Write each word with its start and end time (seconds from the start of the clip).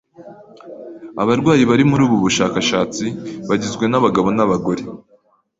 Abarwayi 1.21 1.63
bari 1.69 1.83
muri 1.89 2.01
ubu 2.07 2.17
bushakashatsi 2.25 3.05
bagizwe 3.49 3.85
n'abagabo 3.87 4.27
n'abagore. 4.37 4.83